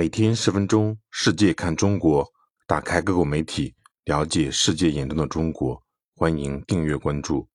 [0.00, 2.26] 每天十分钟，世界看中国，
[2.66, 3.74] 打开各国媒体，
[4.06, 5.78] 了解世界眼中的中国。
[6.16, 7.46] 欢迎订阅关注。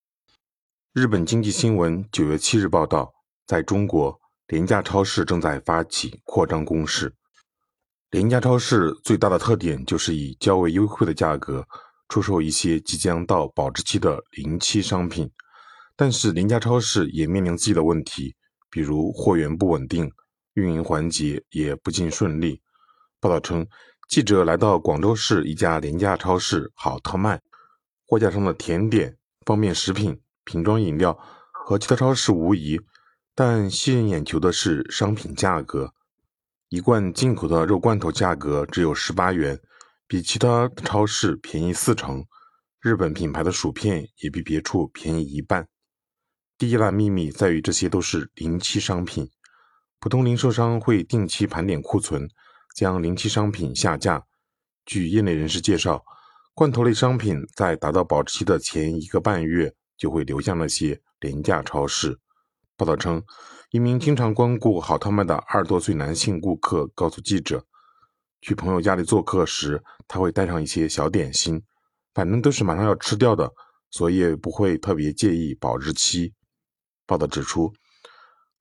[0.94, 3.12] 日本经济新闻九月七日报道，
[3.48, 7.16] 在中国，廉价超市正在发起扩张攻势。
[8.12, 11.68] 廉价超市最大的特点就是以较为优惠的价格
[12.10, 15.28] 出售一些即将到保质期的临期商品。
[15.96, 18.36] 但是，廉价超市也面临自己的问题，
[18.70, 20.12] 比如货源不稳定。
[20.56, 22.62] 运营环节也不尽顺利。
[23.22, 23.66] 报道称，
[24.10, 27.42] 记者来到广州市一家廉价超市好特卖，
[28.06, 31.18] 货架上的甜点、方便食品、瓶装饮料
[31.52, 32.80] 和其他超市无疑，
[33.34, 35.94] 但吸引眼球的是商品价格。
[36.70, 39.60] 一罐进口的肉罐头价格只有十八元，
[40.08, 42.26] 比其他超市便宜四成。
[42.80, 45.68] 日本品牌的薯片也比别处便宜一半。
[46.58, 49.30] 第一大秘密在于，这些都是临期商品。
[50.00, 52.30] 普通零售商会定期盘点库存，
[52.76, 54.24] 将临期商品下架。
[54.86, 56.04] 据业内人士介绍，
[56.54, 62.20] 罐头类商品在达到保质期的前一个半月就会流向那些廉价超市。
[62.78, 63.24] 报道称，
[63.72, 67.66] 一名经常光顾好特卖的二十多岁男性顾客告诉记者，
[68.42, 71.64] 去朋友家里做客时，他会带上一些小点心，
[72.14, 73.52] 反正都是马上要吃掉的，
[73.90, 76.34] 所以也不会特别介意保质期。
[77.08, 77.74] 报道指出。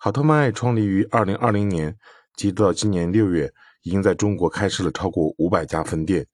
[0.04, 1.96] 好特卖创立于二零二零年，
[2.36, 6.26] 截止到今年六月，已经在中国开设了超过五百家分店。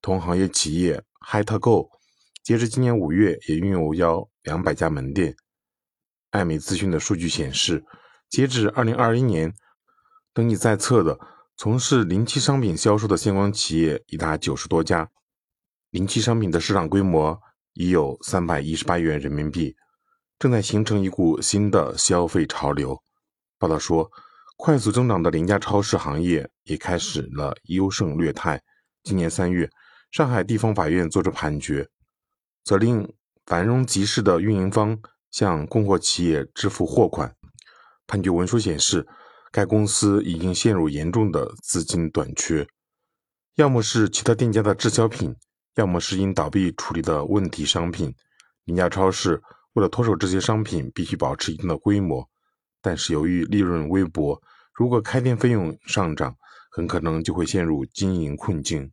[0.00, 1.90] 同行业企业嗨特购，
[2.42, 4.06] 截至今年五月，也拥有约
[4.44, 5.36] 两百家门店。
[6.30, 7.84] 艾美资讯的数据显示，
[8.30, 9.52] 截止二零二一年，
[10.32, 11.20] 登记在册的
[11.58, 15.10] 从事临期商品销售的相关企业已达九十多家，
[15.90, 17.38] 临期商品的市场规模
[17.74, 19.76] 已有三百一十八亿元人民币，
[20.38, 22.98] 正在形成一股新的消费潮流。
[23.60, 24.10] 报道说，
[24.56, 28.58] 快速增长的邻家超市行业也开始了优胜劣汰。
[29.02, 29.68] 今年三月，
[30.10, 31.86] 上海地方法院作出判决，
[32.64, 33.06] 责令
[33.44, 34.98] 繁荣集市的运营方
[35.30, 37.36] 向供货企业支付货款。
[38.06, 39.06] 判决文书显示，
[39.52, 42.66] 该公司已经陷入严重的资金短缺，
[43.56, 45.36] 要么是其他店家的滞销品，
[45.74, 48.14] 要么是因倒闭处理的问题商品。
[48.64, 49.42] 邻家超市
[49.74, 52.26] 为了脱手这些商品，必须保持一定的规模。
[52.82, 54.40] 但是由于利润微薄，
[54.72, 56.34] 如果开店费用上涨，
[56.70, 58.90] 很可能就会陷入经营困境。